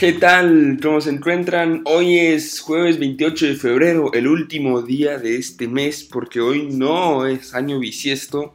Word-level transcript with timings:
¿Qué 0.00 0.14
tal? 0.14 0.78
¿Cómo 0.82 0.98
se 1.02 1.10
encuentran? 1.10 1.82
Hoy 1.84 2.16
es 2.16 2.60
jueves 2.60 2.98
28 2.98 3.48
de 3.48 3.54
febrero, 3.54 4.10
el 4.14 4.28
último 4.28 4.80
día 4.80 5.18
de 5.18 5.36
este 5.36 5.68
mes, 5.68 6.04
porque 6.04 6.40
hoy 6.40 6.70
no 6.72 7.26
es 7.26 7.52
año 7.52 7.78
bisiesto, 7.78 8.54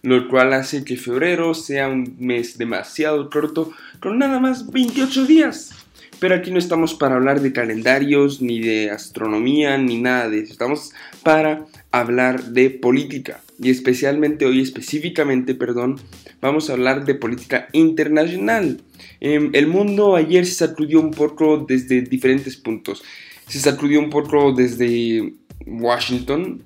lo 0.00 0.26
cual 0.26 0.54
hace 0.54 0.86
que 0.86 0.96
febrero 0.96 1.52
sea 1.52 1.88
un 1.88 2.16
mes 2.18 2.56
demasiado 2.56 3.28
corto, 3.28 3.72
con 4.00 4.18
nada 4.18 4.40
más 4.40 4.72
28 4.72 5.26
días. 5.26 5.85
Pero 6.18 6.34
aquí 6.34 6.50
no 6.50 6.58
estamos 6.58 6.94
para 6.94 7.16
hablar 7.16 7.40
de 7.40 7.52
calendarios, 7.52 8.40
ni 8.40 8.60
de 8.60 8.90
astronomía, 8.90 9.76
ni 9.76 10.00
nada 10.00 10.30
de 10.30 10.40
eso. 10.40 10.52
Estamos 10.52 10.92
para 11.22 11.66
hablar 11.90 12.42
de 12.44 12.70
política. 12.70 13.42
Y 13.58 13.70
especialmente 13.70 14.46
hoy, 14.46 14.60
específicamente, 14.60 15.54
perdón, 15.54 15.98
vamos 16.40 16.68
a 16.68 16.74
hablar 16.74 17.04
de 17.04 17.14
política 17.14 17.68
internacional. 17.72 18.80
Em, 19.20 19.50
el 19.52 19.66
mundo 19.66 20.16
ayer 20.16 20.46
se 20.46 20.66
sacudió 20.66 21.00
un 21.00 21.10
poco 21.10 21.64
desde 21.68 22.00
diferentes 22.02 22.56
puntos. 22.56 23.02
Se 23.48 23.60
sacudió 23.60 24.00
un 24.00 24.10
poco 24.10 24.52
desde 24.52 25.34
Washington, 25.66 26.62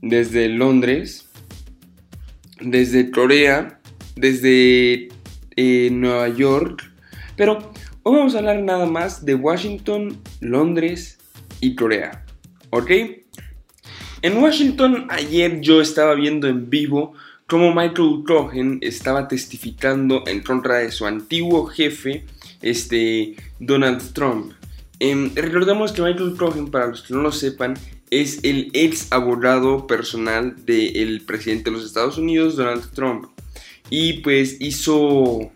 desde 0.00 0.48
Londres, 0.48 1.28
desde 2.60 3.10
Corea, 3.10 3.80
desde 4.16 5.08
eh, 5.56 5.88
Nueva 5.92 6.28
York. 6.28 6.90
Pero 7.36 7.72
hoy 8.06 8.16
vamos 8.16 8.34
a 8.34 8.38
hablar 8.38 8.62
nada 8.62 8.84
más 8.84 9.24
de 9.24 9.34
Washington, 9.34 10.18
Londres 10.40 11.18
y 11.60 11.74
Corea. 11.74 12.24
¿Ok? 12.68 12.90
En 14.20 14.38
Washington 14.42 15.06
ayer 15.08 15.60
yo 15.62 15.80
estaba 15.80 16.14
viendo 16.14 16.46
en 16.46 16.68
vivo 16.68 17.14
cómo 17.46 17.74
Michael 17.74 18.22
Cohen 18.26 18.78
estaba 18.82 19.26
testificando 19.26 20.22
en 20.26 20.42
contra 20.42 20.78
de 20.78 20.92
su 20.92 21.06
antiguo 21.06 21.66
jefe, 21.66 22.26
este 22.60 23.36
Donald 23.58 24.12
Trump. 24.12 24.52
Em, 25.00 25.34
recordemos 25.34 25.92
que 25.92 26.02
Michael 26.02 26.36
Cohen, 26.36 26.70
para 26.70 26.88
los 26.88 27.02
que 27.02 27.14
no 27.14 27.22
lo 27.22 27.32
sepan, 27.32 27.74
es 28.10 28.40
el 28.42 28.70
ex 28.74 29.12
abogado 29.12 29.86
personal 29.86 30.54
del 30.66 31.22
presidente 31.22 31.70
de 31.70 31.76
los 31.76 31.86
Estados 31.86 32.18
Unidos, 32.18 32.56
Donald 32.56 32.90
Trump. 32.92 33.28
Y 33.88 34.14
pues 34.20 34.58
hizo 34.60 35.52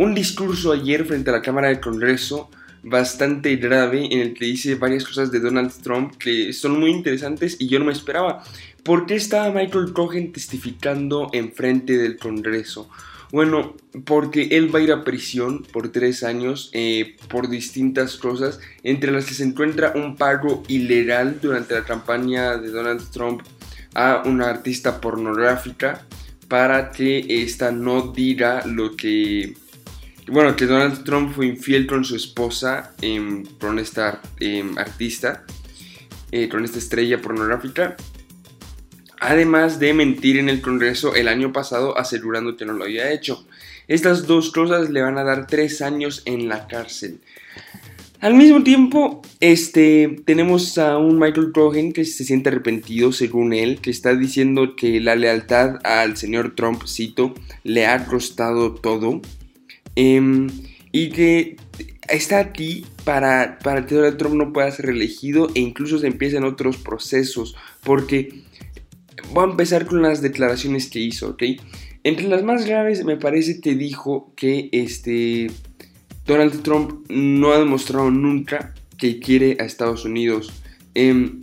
un 0.00 0.14
discurso 0.14 0.72
ayer 0.72 1.04
frente 1.04 1.28
a 1.28 1.34
la 1.34 1.42
Cámara 1.42 1.68
del 1.68 1.78
Congreso 1.78 2.48
bastante 2.82 3.56
grave 3.56 4.06
en 4.10 4.20
el 4.20 4.32
que 4.32 4.46
dice 4.46 4.76
varias 4.76 5.04
cosas 5.04 5.30
de 5.30 5.40
Donald 5.40 5.72
Trump 5.82 6.16
que 6.16 6.54
son 6.54 6.80
muy 6.80 6.90
interesantes 6.90 7.58
y 7.60 7.68
yo 7.68 7.78
no 7.78 7.84
me 7.84 7.92
esperaba. 7.92 8.42
¿Por 8.82 9.04
qué 9.04 9.16
estaba 9.16 9.52
Michael 9.52 9.92
Cohen 9.92 10.32
testificando 10.32 11.28
en 11.34 11.52
frente 11.52 11.98
del 11.98 12.16
Congreso? 12.16 12.88
Bueno, 13.30 13.76
porque 14.06 14.48
él 14.52 14.74
va 14.74 14.78
a 14.78 14.82
ir 14.82 14.90
a 14.90 15.04
prisión 15.04 15.64
por 15.70 15.92
tres 15.92 16.24
años 16.24 16.70
eh, 16.72 17.16
por 17.28 17.50
distintas 17.50 18.16
cosas, 18.16 18.58
entre 18.82 19.12
las 19.12 19.26
que 19.26 19.34
se 19.34 19.44
encuentra 19.44 19.92
un 19.94 20.16
pago 20.16 20.62
ilegal 20.66 21.40
durante 21.42 21.74
la 21.74 21.84
campaña 21.84 22.56
de 22.56 22.70
Donald 22.70 23.10
Trump 23.10 23.42
a 23.94 24.22
una 24.24 24.48
artista 24.48 24.98
pornográfica 24.98 26.06
para 26.48 26.90
que 26.90 27.42
ésta 27.42 27.70
no 27.70 28.12
diga 28.12 28.64
lo 28.64 28.96
que 28.96 29.54
bueno, 30.30 30.54
que 30.54 30.66
Donald 30.66 31.04
Trump 31.04 31.34
fue 31.34 31.46
infiel 31.46 31.86
con 31.86 32.04
su 32.04 32.14
esposa, 32.14 32.94
em, 33.02 33.44
con 33.58 33.78
esta 33.78 34.22
em, 34.38 34.78
artista, 34.78 35.44
eh, 36.30 36.48
con 36.48 36.64
esta 36.64 36.78
estrella 36.78 37.20
pornográfica. 37.20 37.96
Además 39.20 39.78
de 39.80 39.92
mentir 39.92 40.38
en 40.38 40.48
el 40.48 40.62
Congreso 40.62 41.14
el 41.14 41.28
año 41.28 41.52
pasado 41.52 41.98
asegurando 41.98 42.56
que 42.56 42.64
no 42.64 42.72
lo 42.72 42.84
había 42.84 43.12
hecho. 43.12 43.44
Estas 43.88 44.26
dos 44.26 44.50
cosas 44.52 44.88
le 44.88 45.02
van 45.02 45.18
a 45.18 45.24
dar 45.24 45.46
tres 45.46 45.82
años 45.82 46.22
en 46.24 46.48
la 46.48 46.68
cárcel. 46.68 47.20
Al 48.20 48.34
mismo 48.34 48.62
tiempo, 48.62 49.22
este, 49.40 50.20
tenemos 50.26 50.78
a 50.78 50.98
un 50.98 51.18
Michael 51.18 51.52
Cohen 51.52 51.92
que 51.92 52.04
se 52.04 52.24
siente 52.24 52.50
arrepentido, 52.50 53.12
según 53.12 53.52
él, 53.52 53.80
que 53.80 53.90
está 53.90 54.14
diciendo 54.14 54.76
que 54.76 55.00
la 55.00 55.16
lealtad 55.16 55.78
al 55.84 56.16
señor 56.18 56.54
Trump, 56.54 56.82
cito, 56.86 57.34
le 57.64 57.86
ha 57.86 58.04
costado 58.04 58.74
todo. 58.74 59.22
Em, 60.02 60.46
y 60.92 61.10
que 61.10 61.56
está 62.08 62.38
aquí 62.38 62.86
para, 63.04 63.58
para 63.62 63.84
que 63.84 63.94
Donald 63.94 64.16
Trump 64.16 64.34
no 64.34 64.50
pueda 64.50 64.70
ser 64.70 64.86
reelegido 64.86 65.48
e 65.54 65.60
incluso 65.60 65.98
se 65.98 66.06
empiecen 66.06 66.44
otros 66.44 66.78
procesos. 66.78 67.54
Porque 67.84 68.44
voy 69.34 69.44
a 69.44 69.50
empezar 69.50 69.84
con 69.84 70.00
las 70.00 70.22
declaraciones 70.22 70.88
que 70.88 71.00
hizo, 71.00 71.28
¿ok? 71.28 71.42
Entre 72.02 72.28
las 72.28 72.42
más 72.42 72.64
graves 72.64 73.04
me 73.04 73.18
parece 73.18 73.60
que 73.60 73.74
dijo 73.74 74.32
que 74.36 74.70
este, 74.72 75.50
Donald 76.24 76.62
Trump 76.62 77.04
no 77.10 77.52
ha 77.52 77.58
demostrado 77.58 78.10
nunca 78.10 78.72
que 78.96 79.20
quiere 79.20 79.58
a 79.60 79.64
Estados 79.64 80.06
Unidos. 80.06 80.50
Em, 80.94 81.40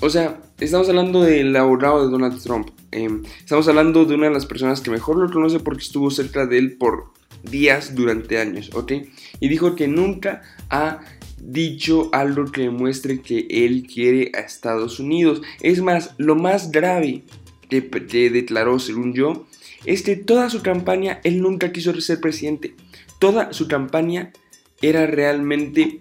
o 0.00 0.10
sea, 0.10 0.40
estamos 0.58 0.88
hablando 0.88 1.22
del 1.22 1.54
abogado 1.54 2.04
de 2.04 2.10
Donald 2.10 2.42
Trump. 2.42 2.70
Em, 2.90 3.22
estamos 3.38 3.68
hablando 3.68 4.04
de 4.04 4.14
una 4.14 4.28
de 4.28 4.34
las 4.34 4.46
personas 4.46 4.80
que 4.80 4.90
mejor 4.90 5.16
lo 5.16 5.30
conoce 5.30 5.60
porque 5.60 5.82
estuvo 5.82 6.10
cerca 6.10 6.46
de 6.46 6.58
él 6.58 6.76
por 6.78 7.12
días 7.42 7.94
durante 7.94 8.38
años, 8.38 8.70
¿ok? 8.74 8.92
Y 9.40 9.48
dijo 9.48 9.74
que 9.74 9.88
nunca 9.88 10.42
ha 10.70 11.00
dicho 11.40 12.08
algo 12.12 12.50
que 12.50 12.62
demuestre 12.62 13.20
que 13.20 13.46
él 13.50 13.86
quiere 13.86 14.32
a 14.34 14.40
Estados 14.40 15.00
Unidos. 15.00 15.42
Es 15.60 15.80
más, 15.82 16.14
lo 16.18 16.34
más 16.34 16.70
grave 16.70 17.24
que, 17.68 17.88
que 17.88 18.30
declaró, 18.30 18.78
según 18.78 19.12
yo, 19.14 19.46
es 19.84 20.02
que 20.02 20.16
toda 20.16 20.50
su 20.50 20.62
campaña 20.62 21.20
él 21.24 21.40
nunca 21.40 21.72
quiso 21.72 21.98
ser 22.00 22.20
presidente. 22.20 22.74
Toda 23.18 23.52
su 23.52 23.68
campaña 23.68 24.32
era 24.80 25.06
realmente 25.06 26.00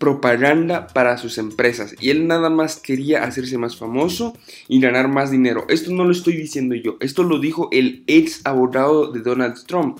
propaganda 0.00 0.86
para 0.86 1.18
sus 1.18 1.36
empresas 1.36 1.94
y 2.00 2.08
él 2.08 2.26
nada 2.26 2.48
más 2.48 2.80
quería 2.80 3.22
hacerse 3.22 3.58
más 3.58 3.76
famoso 3.76 4.34
y 4.66 4.80
ganar 4.80 5.08
más 5.08 5.30
dinero. 5.30 5.66
Esto 5.68 5.92
no 5.92 6.04
lo 6.04 6.10
estoy 6.10 6.36
diciendo 6.36 6.74
yo, 6.74 6.96
esto 7.00 7.22
lo 7.22 7.38
dijo 7.38 7.68
el 7.70 8.02
ex 8.06 8.40
abogado 8.44 9.12
de 9.12 9.20
Donald 9.20 9.64
Trump. 9.66 9.98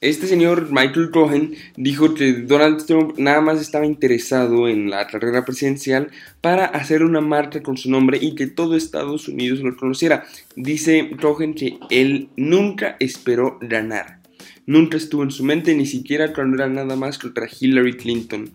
Este 0.00 0.26
señor 0.26 0.68
Michael 0.70 1.10
Cohen 1.10 1.54
dijo 1.76 2.14
que 2.14 2.32
Donald 2.32 2.84
Trump 2.86 3.18
nada 3.18 3.40
más 3.40 3.60
estaba 3.60 3.86
interesado 3.86 4.68
en 4.68 4.90
la 4.90 5.06
carrera 5.06 5.44
presidencial 5.44 6.10
para 6.40 6.66
hacer 6.66 7.04
una 7.04 7.20
marca 7.20 7.62
con 7.62 7.76
su 7.76 7.88
nombre 7.90 8.18
y 8.20 8.34
que 8.34 8.48
todo 8.48 8.76
Estados 8.76 9.28
Unidos 9.28 9.60
lo 9.60 9.76
conociera. 9.76 10.24
Dice 10.56 11.10
Cohen 11.20 11.54
que 11.54 11.78
él 11.90 12.30
nunca 12.36 12.96
esperó 12.98 13.58
ganar 13.60 14.17
nunca 14.68 14.98
estuvo 14.98 15.22
en 15.22 15.30
su 15.30 15.44
mente, 15.44 15.74
ni 15.74 15.86
siquiera 15.86 16.34
cuando 16.34 16.58
era 16.58 16.68
nada 16.68 16.94
más 16.94 17.18
contra 17.18 17.48
Hillary 17.48 17.96
Clinton. 17.96 18.50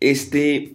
Este, 0.00 0.74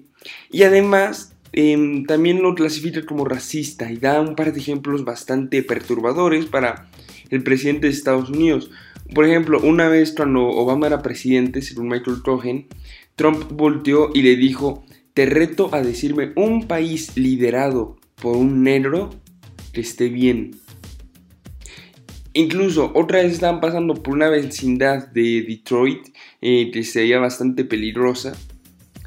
y 0.50 0.64
además 0.64 1.36
em, 1.52 2.06
también 2.06 2.42
lo 2.42 2.56
clasifica 2.56 3.06
como 3.06 3.26
racista 3.26 3.92
y 3.92 3.98
da 3.98 4.22
un 4.22 4.36
par 4.36 4.54
de 4.54 4.60
ejemplos 4.62 5.04
bastante 5.04 5.62
perturbadores 5.62 6.46
para 6.46 6.90
el 7.30 7.44
presidente 7.44 7.88
de 7.88 7.94
Estados 7.94 8.30
Unidos. 8.30 8.72
Por 9.14 9.26
ejemplo, 9.26 9.60
una 9.62 9.90
vez 9.90 10.14
cuando 10.14 10.48
Obama 10.48 10.88
era 10.88 11.02
presidente, 11.02 11.62
según 11.62 11.90
Michael 11.90 12.22
Cohen, 12.24 12.68
Trump 13.18 13.44
volteó 13.52 14.12
y 14.14 14.22
le 14.22 14.38
dijo, 14.38 14.86
te 15.14 15.26
reto 15.26 15.70
a 15.74 15.82
decirme 15.82 16.32
un 16.38 16.66
país 16.66 17.18
liderado 17.18 17.98
por 18.16 18.38
un 18.38 18.64
negro 18.64 19.10
que 19.74 19.82
esté 19.82 20.08
bien. 20.08 20.52
Incluso 22.38 22.92
otra 22.94 23.24
vez 23.24 23.34
estaban 23.34 23.60
pasando 23.60 23.96
por 23.96 24.14
una 24.14 24.30
vecindad 24.30 25.08
de 25.08 25.42
Detroit 25.42 26.10
eh, 26.40 26.70
que 26.72 26.84
se 26.84 27.00
veía 27.00 27.18
bastante 27.18 27.66
peligrosa. 27.66 28.34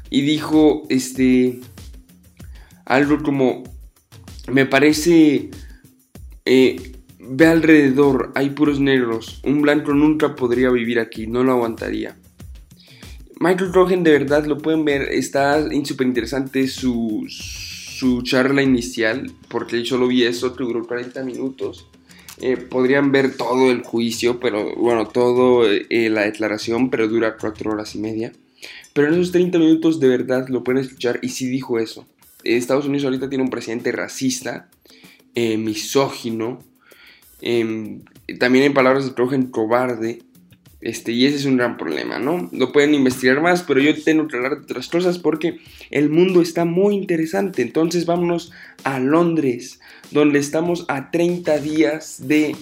Y 0.09 0.23
dijo 0.23 0.83
este 0.89 1.61
algo 2.83 3.23
como 3.23 3.63
me 4.51 4.65
parece 4.65 5.49
eh, 6.43 6.91
ve 7.19 7.45
alrededor, 7.45 8.33
hay 8.35 8.49
puros 8.49 8.81
negros, 8.81 9.39
un 9.45 9.61
blanco 9.61 9.93
nunca 9.93 10.35
podría 10.35 10.69
vivir 10.69 10.99
aquí, 10.99 11.25
no 11.25 11.45
lo 11.45 11.53
aguantaría. 11.53 12.17
Michael 13.39 13.71
Cohen 13.71 14.03
de 14.03 14.11
verdad 14.11 14.45
lo 14.45 14.57
pueden 14.57 14.83
ver, 14.83 15.03
está 15.03 15.57
súper 15.85 16.05
interesante 16.05 16.67
su, 16.67 17.25
su 17.29 18.23
charla 18.23 18.61
inicial, 18.61 19.31
porque 19.47 19.79
yo 19.83 19.95
solo 19.95 20.07
vi 20.09 20.23
eso, 20.23 20.53
que 20.53 20.65
duró 20.65 20.85
40 20.85 21.23
minutos. 21.23 21.87
Eh, 22.41 22.57
podrían 22.57 23.11
ver 23.11 23.37
todo 23.37 23.69
el 23.69 23.83
juicio, 23.83 24.39
pero 24.39 24.75
bueno, 24.75 25.07
todo 25.07 25.63
eh, 25.69 26.09
la 26.09 26.21
declaración, 26.23 26.89
pero 26.89 27.07
dura 27.07 27.37
cuatro 27.37 27.71
horas 27.71 27.93
y 27.93 27.99
media. 27.99 28.31
Pero 28.93 29.07
en 29.07 29.13
esos 29.13 29.31
30 29.31 29.59
minutos 29.59 29.99
de 29.99 30.07
verdad 30.07 30.47
lo 30.49 30.63
pueden 30.63 30.81
escuchar 30.81 31.19
y 31.21 31.29
sí 31.29 31.47
dijo 31.47 31.77
eso. 31.77 32.05
Estados 32.43 32.87
Unidos 32.87 33.05
ahorita 33.05 33.29
tiene 33.29 33.43
un 33.43 33.51
presidente 33.51 33.91
racista, 33.91 34.69
eh, 35.35 35.57
misógino, 35.57 36.63
em, 37.41 38.01
también 38.39 38.65
en 38.65 38.73
palabras 38.73 39.05
de 39.05 39.11
Trojan 39.11 39.45
cobarde, 39.47 40.23
este, 40.81 41.11
y 41.11 41.25
ese 41.25 41.37
es 41.37 41.45
un 41.45 41.57
gran 41.57 41.77
problema, 41.77 42.19
¿no? 42.19 42.49
Lo 42.51 42.71
pueden 42.71 42.93
investigar 42.93 43.41
más, 43.41 43.63
pero 43.63 43.79
yo 43.79 44.01
tengo 44.01 44.27
que 44.27 44.37
hablar 44.37 44.57
de 44.57 44.63
otras 44.63 44.87
cosas 44.87 45.19
porque 45.19 45.59
el 45.91 46.09
mundo 46.09 46.41
está 46.41 46.65
muy 46.65 46.95
interesante. 46.95 47.61
Entonces 47.61 48.05
vámonos 48.05 48.51
a 48.83 48.99
Londres, 48.99 49.79
donde 50.11 50.39
estamos 50.39 50.85
a 50.87 51.11
30 51.11 51.59
días 51.59 52.27
de 52.27 52.55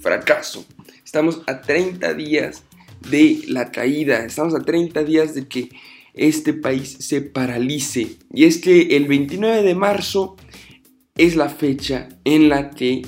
fracaso. 0.00 0.66
Estamos 1.04 1.42
a 1.46 1.62
30 1.62 2.14
días 2.14 2.62
de 3.10 3.40
la 3.48 3.70
caída, 3.70 4.24
estamos 4.24 4.54
a 4.54 4.60
30 4.60 5.04
días 5.04 5.34
de 5.34 5.46
que 5.46 5.70
este 6.14 6.52
país 6.52 6.96
se 7.00 7.20
paralice. 7.22 8.16
Y 8.32 8.44
es 8.44 8.58
que 8.58 8.96
el 8.96 9.06
29 9.06 9.62
de 9.62 9.74
marzo 9.74 10.36
es 11.16 11.36
la 11.36 11.48
fecha 11.48 12.08
en 12.24 12.48
la 12.48 12.70
que 12.70 13.02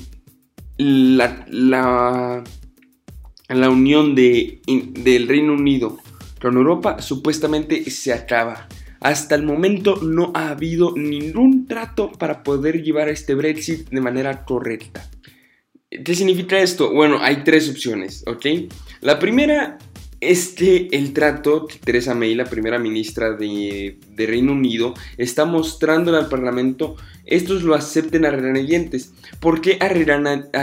la, 0.79 2.45
la 3.49 3.71
unión 3.71 4.15
de, 4.15 4.61
del 4.67 5.29
Reino 5.29 5.55
Unido 5.55 5.99
con 6.41 6.57
Europa 6.57 7.01
supuestamente 7.01 7.91
se 7.91 8.13
acaba. 8.13 8.69
Hasta 9.01 9.35
el 9.35 9.45
momento 9.45 9.97
no 10.03 10.33
ha 10.35 10.51
habido 10.51 10.93
ningún 10.97 11.67
trato 11.67 12.13
para 12.13 12.43
poder 12.43 12.83
llevar 12.83 13.09
este 13.09 13.35
Brexit 13.35 13.89
de 13.91 14.01
manera 14.01 14.45
correcta. 14.45 15.09
¿Qué 15.91 16.15
significa 16.15 16.59
esto? 16.59 16.93
Bueno, 16.93 17.19
hay 17.21 17.45
tres 17.45 17.71
opciones, 17.71 18.23
¿ok? 18.27 18.45
La 19.01 19.19
primera 19.19 19.79
es 20.21 20.49
que 20.49 20.89
el 20.91 21.13
trato 21.13 21.67
que 21.67 21.79
Theresa 21.79 22.15
May, 22.15 22.35
la 22.35 22.45
primera 22.45 22.79
ministra 22.79 23.33
de, 23.33 23.99
Reino 24.17 24.53
Unido, 24.53 24.95
está 25.17 25.45
mostrando 25.45 26.15
al 26.17 26.29
Parlamento, 26.29 26.97
estos 27.25 27.63
lo 27.63 27.75
acepten 27.75 28.27
a 28.27 28.31
regañadientes. 28.31 29.13
¿Por 29.41 29.61
qué 29.61 29.79
a 29.81 29.89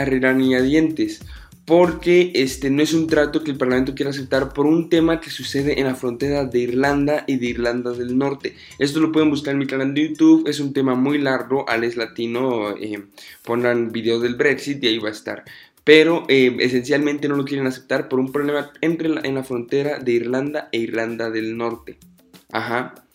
regañadientes? 0.04 1.22
Porque 1.66 2.30
este 2.34 2.70
no 2.70 2.80
es 2.80 2.94
un 2.94 3.08
trato 3.08 3.42
que 3.42 3.50
el 3.50 3.58
Parlamento 3.58 3.94
quiera 3.94 4.10
aceptar 4.10 4.54
por 4.54 4.66
un 4.66 4.88
tema 4.88 5.20
que 5.20 5.30
sucede 5.30 5.80
en 5.80 5.86
la 5.86 5.96
frontera 5.96 6.44
de 6.44 6.60
Irlanda 6.60 7.24
y 7.26 7.36
de 7.36 7.46
Irlanda 7.46 7.90
del 7.90 8.16
Norte. 8.16 8.54
Esto 8.78 9.00
lo 9.00 9.10
pueden 9.10 9.30
buscar 9.30 9.52
en 9.52 9.58
mi 9.58 9.66
canal 9.66 9.92
de 9.92 10.08
YouTube, 10.08 10.48
es 10.48 10.60
un 10.60 10.72
tema 10.72 10.94
muy 10.94 11.18
largo, 11.18 11.68
Alex 11.68 11.96
Latino, 11.96 12.76
eh, 12.76 13.02
pongan 13.44 13.90
video 13.90 14.20
del 14.20 14.36
Brexit 14.36 14.82
y 14.82 14.86
ahí 14.86 14.98
va 14.98 15.08
a 15.08 15.12
estar. 15.12 15.44
Pero 15.82 16.24
eh, 16.28 16.56
esencialmente 16.60 17.28
no 17.28 17.36
lo 17.36 17.44
quieren 17.44 17.66
aceptar 17.66 18.08
por 18.08 18.20
un 18.20 18.30
problema 18.30 18.72
entre 18.80 19.08
en 19.08 19.34
la 19.34 19.44
frontera 19.44 19.98
de 19.98 20.12
Irlanda 20.12 20.68
e 20.70 20.78
Irlanda 20.78 21.30
del 21.30 21.56
Norte. 21.56 21.98
Ajá. 22.52 23.05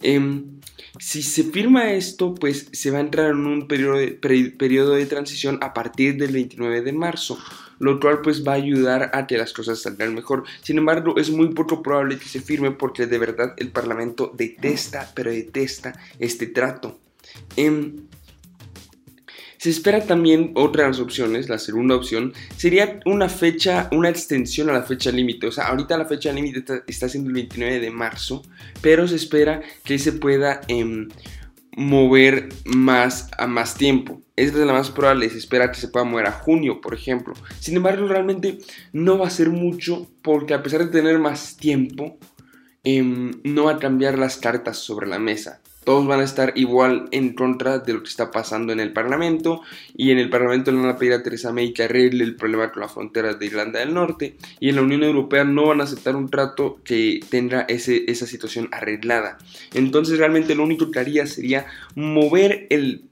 Em, 0.00 0.60
si 0.98 1.22
se 1.22 1.44
firma 1.44 1.92
esto, 1.92 2.34
pues 2.34 2.68
se 2.72 2.90
va 2.90 2.98
a 2.98 3.02
entrar 3.02 3.30
en 3.30 3.46
un 3.46 3.66
periodo 3.68 4.94
de, 4.94 5.06
transición 5.06 5.58
a 5.62 5.74
partir 5.74 6.16
del 6.16 6.32
29 6.32 6.82
de 6.82 6.92
marzo 6.92 7.38
lo 7.80 8.00
cual 8.00 8.22
pues 8.22 8.44
va 8.44 8.52
a 8.52 8.56
ayudar 8.56 9.12
a 9.14 9.28
que 9.28 9.38
las 9.38 9.52
cosas 9.52 9.80
salgan 9.80 10.12
mejor. 10.12 10.42
Sin 10.62 10.78
embargo, 10.78 11.16
es 11.16 11.30
muy 11.30 11.54
poco 11.54 11.80
probable 11.80 12.18
que 12.18 12.26
se 12.26 12.40
firme 12.40 12.72
porque 12.72 13.06
de 13.06 13.18
verdad 13.18 13.54
el 13.56 13.70
Parlamento 13.70 14.32
detesta, 14.36 15.12
pero 15.14 15.30
detesta 15.30 15.94
este 16.18 16.48
trato. 16.48 16.98
Em, 17.54 18.08
se 19.58 19.70
espera 19.70 20.00
también 20.04 20.52
otra 20.54 20.84
de 20.84 20.90
las 20.90 21.00
opciones, 21.00 21.48
la 21.48 21.58
segunda 21.58 21.96
opción, 21.96 22.32
sería 22.56 23.00
una 23.04 23.28
fecha, 23.28 23.88
una 23.90 24.08
extensión 24.08 24.70
a 24.70 24.72
la 24.72 24.84
fecha 24.84 25.10
límite. 25.10 25.48
O 25.48 25.52
sea, 25.52 25.66
ahorita 25.66 25.98
la 25.98 26.06
fecha 26.06 26.32
límite 26.32 26.82
está, 26.86 27.08
siendo 27.08 27.28
el 27.28 27.34
29 27.34 27.80
de 27.80 27.90
marzo, 27.90 28.42
pero 28.80 29.08
se 29.08 29.16
espera 29.16 29.60
que 29.82 29.98
se 29.98 30.12
pueda 30.12 30.60
em, 30.68 31.08
mover 31.76 32.50
más 32.64 33.30
a 33.36 33.48
más 33.48 33.74
tiempo. 33.74 34.22
Esta 34.36 34.60
es 34.60 34.66
la 34.66 34.72
más 34.72 34.90
probable, 34.90 35.28
se 35.28 35.38
espera 35.38 35.72
que 35.72 35.80
se 35.80 35.88
pueda 35.88 36.04
mover 36.04 36.26
a 36.26 36.32
junio, 36.32 36.80
por 36.80 36.94
ejemplo. 36.94 37.34
Sin 37.58 37.76
embargo, 37.76 38.06
realmente 38.06 38.58
no 38.92 39.18
va 39.18 39.26
a 39.26 39.30
ser 39.30 39.50
mucho 39.50 40.08
porque 40.22 40.54
a 40.54 40.62
pesar 40.62 40.84
de 40.84 40.92
tener 40.92 41.18
más 41.18 41.56
tiempo, 41.56 42.16
em, 42.84 43.32
no 43.42 43.64
va 43.64 43.72
a 43.72 43.78
cambiar 43.78 44.18
las 44.20 44.36
cartas 44.36 44.78
sobre 44.78 45.08
la 45.08 45.18
mesa 45.18 45.60
todos 45.88 46.06
van 46.06 46.20
a 46.20 46.24
estar 46.24 46.52
igual 46.54 47.08
en 47.12 47.32
contra 47.32 47.78
de 47.78 47.94
lo 47.94 48.02
que 48.02 48.10
está 48.10 48.30
pasando 48.30 48.74
en 48.74 48.80
el 48.80 48.92
Parlamento 48.92 49.62
y 49.96 50.10
en 50.10 50.18
el 50.18 50.28
Parlamento 50.28 50.70
le 50.70 50.76
van 50.76 50.90
a 50.90 50.98
pedir 50.98 51.14
a 51.14 51.22
Theresa 51.22 51.50
May 51.50 51.72
que 51.72 51.84
arregle 51.84 52.24
el 52.24 52.36
problema 52.36 52.70
con 52.72 52.82
la 52.82 52.90
frontera 52.90 53.32
de 53.32 53.46
Irlanda 53.46 53.80
del 53.80 53.94
Norte 53.94 54.36
y 54.60 54.68
en 54.68 54.76
la 54.76 54.82
Unión 54.82 55.02
Europea 55.02 55.44
no 55.44 55.68
van 55.68 55.80
a 55.80 55.84
aceptar 55.84 56.14
un 56.14 56.28
trato 56.28 56.78
que 56.84 57.20
tenga 57.30 57.62
ese, 57.62 58.04
esa 58.06 58.26
situación 58.26 58.68
arreglada. 58.70 59.38
Entonces 59.72 60.18
realmente 60.18 60.54
lo 60.54 60.64
único 60.64 60.90
que 60.90 60.98
haría 60.98 61.26
sería 61.26 61.64
mover 61.94 62.66
el, 62.68 63.08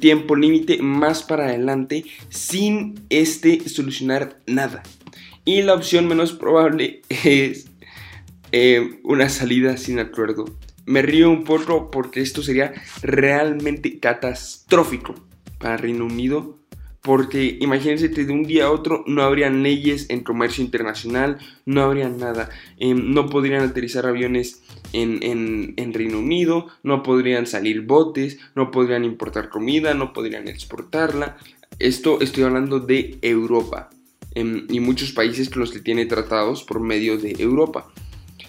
tiempo 0.00 0.34
límite 0.34 0.82
más 0.82 1.22
para 1.22 1.44
adelante 1.44 2.04
sin 2.28 3.06
este 3.08 3.68
solucionar 3.68 4.40
nada. 4.48 4.82
Y 5.44 5.62
la 5.62 5.74
opción 5.74 6.08
menos 6.08 6.32
probable 6.32 7.02
es 7.24 7.68
eh, 8.50 8.98
una 9.04 9.28
salida 9.28 9.76
sin 9.76 10.00
acuerdo 10.00 10.46
me 10.86 11.02
río 11.02 11.30
un 11.30 11.44
poco 11.44 11.90
porque 11.90 12.20
esto 12.20 12.42
sería 12.42 12.72
realmente 13.02 13.98
catastrófico 13.98 15.14
para 15.58 15.76
Reino 15.76 16.06
Unido. 16.06 16.58
Porque 17.02 17.56
imagínense 17.60 18.10
que 18.10 18.24
de 18.24 18.32
un 18.32 18.42
día 18.42 18.64
a 18.64 18.72
otro 18.72 19.04
no 19.06 19.22
habrían 19.22 19.62
leyes 19.62 20.10
en 20.10 20.24
comercio 20.24 20.64
internacional, 20.64 21.38
no 21.64 21.82
habría 21.82 22.08
nada. 22.08 22.50
Em, 22.78 23.14
no 23.14 23.28
podrían 23.28 23.62
aterrizar 23.62 24.06
aviones 24.06 24.64
en, 24.92 25.92
Reino 25.94 26.18
Unido, 26.18 26.66
no 26.82 27.04
podrían 27.04 27.46
salir 27.46 27.82
botes, 27.82 28.38
no 28.56 28.72
podrían 28.72 29.04
importar 29.04 29.50
comida, 29.50 29.94
no 29.94 30.12
podrían 30.12 30.48
exportarla. 30.48 31.36
Esto 31.78 32.20
estoy 32.20 32.42
hablando 32.42 32.80
de 32.80 33.18
Europa 33.22 33.90
em, 34.34 34.66
y 34.68 34.80
muchos 34.80 35.12
países 35.12 35.48
con 35.48 35.60
los 35.60 35.70
que 35.70 35.78
tiene 35.78 36.06
tratados 36.06 36.64
por 36.64 36.80
medio 36.80 37.18
de 37.18 37.36
Europa. 37.38 37.86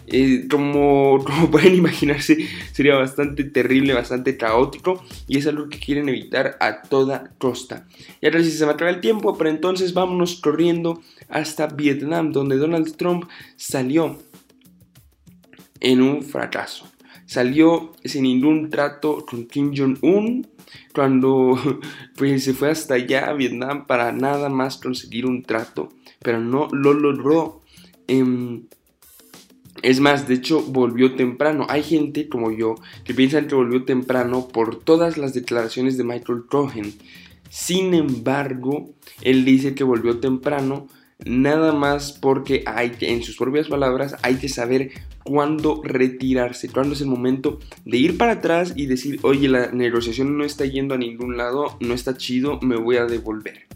Eh, 0.08 0.48
como, 0.50 1.24
pueden 1.52 1.76
imaginarse, 1.76 2.38
sería 2.72 2.96
bastante 2.96 3.44
terrible, 3.44 3.94
bastante 3.94 4.38
caótico 4.38 5.04
y 5.28 5.38
es 5.38 5.48
algo 5.48 5.68
que 5.70 5.80
quieren 5.80 6.10
evitar 6.10 6.58
a 6.60 6.82
toda 6.82 7.32
costa. 7.38 7.86
Y 8.22 8.26
ahora 8.26 8.42
sí 8.44 8.52
se 8.52 8.66
me 8.66 8.72
acaba 8.72 8.90
el 8.90 9.02
tiempo, 9.02 9.38
pero 9.38 9.50
entonces 9.50 9.94
vámonos 9.94 10.40
corriendo 10.40 11.02
hasta 11.30 11.68
Vietnam, 11.68 12.32
donde 12.32 12.58
Donald 12.58 12.96
Trump 12.96 13.26
salió 13.58 14.18
en 15.82 16.02
un 16.02 16.24
fracaso. 16.24 16.90
Salió 17.26 17.92
sin 18.06 18.24
ningún 18.24 18.70
trato 18.70 19.26
con 19.26 19.48
Kim 19.48 19.74
Jong-un 19.76 20.48
cuando 20.94 21.60
pues, 22.16 22.46
se 22.46 22.54
fue 22.54 22.72
hasta 22.72 22.94
allá 22.94 23.30
a 23.30 23.34
Vietnam 23.34 23.86
para 23.86 24.14
nada 24.14 24.48
más 24.48 24.78
conseguir 24.78 25.26
un 25.26 25.44
trato, 25.44 25.90
pero 26.20 26.40
no 26.40 26.70
lo 26.72 26.94
logró. 26.94 27.62
Eh, 28.08 28.62
es 29.84 30.00
más, 30.00 30.28
de 30.28 30.36
hecho, 30.36 30.62
volvió 30.62 31.16
temprano. 31.16 31.66
Hay 31.70 31.84
gente 31.84 32.28
como 32.28 32.52
yo 32.52 32.76
que 33.04 33.14
piensa 33.14 33.46
que 33.48 33.56
volvió 33.56 33.84
temprano 33.84 34.48
por 34.48 34.80
todas 34.80 35.18
las 35.18 35.34
declaraciones 35.34 35.98
de 35.98 36.04
Michael 36.04 36.44
Cohen. 36.50 36.94
Sin 37.50 37.94
embargo, 37.94 38.90
él 39.22 39.46
dice 39.46 39.76
que 39.76 39.84
volvió 39.84 40.20
temprano 40.20 40.88
nada 41.26 41.74
más 41.74 42.12
porque 42.14 42.64
hay 42.66 42.92
que, 42.92 43.12
en 43.12 43.24
sus 43.24 43.38
propias 43.38 43.68
palabras, 43.68 44.16
hay 44.22 44.36
que 44.36 44.50
saber 44.50 44.92
cuándo 45.24 45.82
retirarse, 45.84 46.70
cuándo 46.70 46.94
es 46.94 47.02
el 47.02 47.08
momento 47.08 47.60
de 47.86 47.98
ir 47.98 48.18
para 48.18 48.34
atrás 48.34 48.74
y 48.76 48.86
decir, 48.86 49.20
oye, 49.24 49.50
la 49.50 49.72
negociación 49.72 50.38
no 50.38 50.44
está 50.44 50.66
yendo 50.66 50.96
a 50.96 50.98
ningún 50.98 51.38
lado, 51.38 51.78
no 51.80 51.94
está 51.94 52.18
chido, 52.18 52.60
me 52.62 52.78
voy 52.78 52.98
a 52.98 53.06
devolver. 53.06 53.68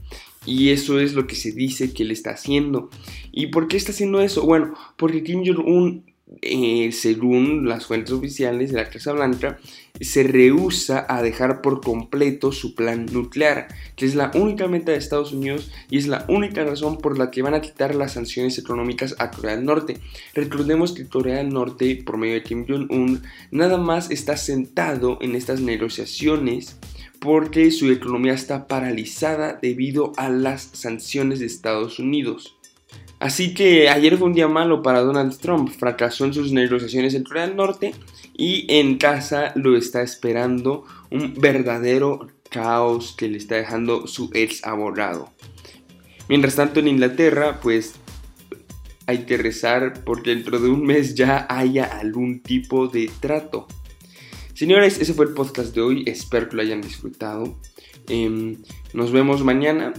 Y 0.46 0.70
eso 0.70 1.00
es 1.00 1.14
lo 1.14 1.28
que 1.28 1.36
se 1.36 1.52
dice 1.52 1.94
que 1.94 2.04
él 2.04 2.12
está 2.12 2.32
haciendo. 2.32 2.90
¿Y 3.32 3.48
por 3.48 3.68
qué 3.68 3.78
está 3.78 3.92
haciendo 3.92 4.22
eso? 4.22 4.44
Bueno, 4.44 4.74
porque 4.98 5.24
Kim 5.24 5.44
Jong-un, 5.46 6.06
eh, 6.42 6.92
según 6.92 7.68
las 7.68 7.86
fuentes 7.86 8.12
oficiales 8.12 8.72
de 8.72 8.78
la 8.78 8.90
Casa 8.90 9.14
Blanca, 9.14 9.60
se 10.02 10.24
rehúsa 10.24 11.06
a 11.08 11.22
dejar 11.22 11.62
por 11.62 11.82
completo 11.82 12.52
su 12.52 12.76
plan 12.76 13.06
nuclear, 13.06 13.68
que 13.96 14.06
es 14.06 14.16
la 14.16 14.32
única 14.34 14.68
meta 14.68 14.92
de 14.92 14.98
Estados 14.98 15.32
Unidos 15.32 15.72
y 15.90 15.98
es 15.98 16.08
la 16.08 16.26
única 16.28 16.64
razón 16.64 16.98
por 16.98 17.18
la 17.18 17.32
que 17.32 17.42
van 17.42 17.54
a 17.54 17.62
quitar 17.62 17.96
las 17.96 18.14
sanciones 18.14 18.58
económicas 18.58 19.16
a 19.20 19.32
Corea 19.32 19.56
del 19.56 19.66
Norte. 19.66 19.98
Recordemos 20.34 20.94
que 20.94 21.08
Corea 21.08 21.38
del 21.38 21.50
Norte, 21.50 22.02
por 22.06 22.18
medio 22.18 22.34
de 22.36 22.44
Kim 22.44 22.66
Jong-un, 22.68 23.22
nada 23.52 23.78
más 23.78 24.10
está 24.12 24.38
sentado 24.38 25.18
en 25.22 25.36
estas 25.36 25.62
negociaciones 25.62 26.78
porque 27.20 27.70
su 27.70 27.92
economía 27.92 28.34
está 28.34 28.68
paralizada 28.68 29.60
debido 29.62 30.14
a 30.18 30.30
las 30.30 30.64
sanciones 30.74 31.40
de 31.40 31.46
Estados 31.46 32.00
Unidos. 32.00 32.58
Así 33.20 33.54
que 33.54 33.88
ayer 33.88 34.18
fue 34.18 34.28
un 34.28 34.34
día 34.34 34.48
malo 34.48 34.82
para 34.82 35.02
Donald 35.02 35.38
Trump, 35.38 35.70
fracasó 35.70 36.26
en 36.26 36.34
sus 36.34 36.52
negociaciones 36.52 37.14
en 37.14 37.24
Corea 37.24 37.46
del 37.46 37.56
Norte 37.56 37.94
y 38.36 38.66
en 38.68 38.98
casa 38.98 39.52
lo 39.56 39.78
está 39.78 40.02
esperando 40.02 40.86
un 41.12 41.36
verdadero 41.36 42.28
caos 42.50 43.14
que 43.16 43.28
le 43.28 43.38
está 43.38 43.56
dejando 43.56 44.08
su 44.08 44.32
ex 44.34 44.64
abogado. 44.66 45.30
Mientras 46.30 46.56
tanto 46.56 46.80
en 46.80 46.88
Inglaterra, 46.88 47.60
pues 47.62 47.94
hay 49.06 49.26
que 49.26 49.38
rezar 49.38 50.04
porque 50.04 50.32
dentro 50.32 50.60
de 50.60 50.70
un 50.70 50.84
mes 50.86 51.16
ya 51.16 51.46
haya 51.50 51.86
algún 51.86 52.42
tipo 52.42 52.88
de 52.88 53.12
trato. 53.20 53.68
Señores, 54.54 55.00
ese 55.00 55.14
fue 55.14 55.26
el 55.26 55.34
podcast 55.34 55.76
de 55.76 55.82
hoy. 55.82 56.04
Espero 56.08 56.50
que 56.50 56.56
lo 56.56 56.62
hayan 56.62 56.82
disfrutado. 56.82 57.58
Em, 58.08 58.58
nos 58.94 59.12
vemos 59.12 59.44
mañana 59.44 59.94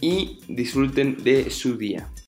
y 0.00 0.38
disfruten 0.48 1.22
de 1.22 1.50
su 1.50 1.76
día. 1.76 2.10